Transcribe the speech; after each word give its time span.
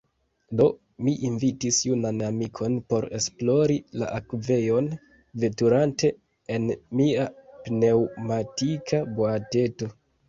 Do, 0.59 0.65
mi 1.07 1.11
invitis 1.27 1.81
junan 1.87 2.23
amikon 2.27 2.77
por 2.93 3.05
esplori 3.19 3.75
la 4.03 4.07
akvejon, 4.21 4.89
veturante 5.45 6.11
en 6.57 6.67
mia 7.03 7.27
pneŭmatika 7.69 9.05
boateto. 9.21 9.97